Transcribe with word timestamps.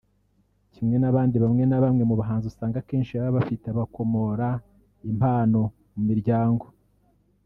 Kimwe 0.73 0.97
n'abandi 0.99 1.35
bamwe 1.43 1.63
na 1.67 1.77
bamwe 1.83 2.03
mu 2.09 2.15
bahanzi 2.21 2.45
usanga 2.51 2.77
akenshi 2.79 3.11
baba 3.19 3.35
bafite 3.37 3.65
aho 3.67 3.77
bakomora 3.81 4.47
impano 5.11 5.61
mu 5.93 6.01
miryango 6.09 6.65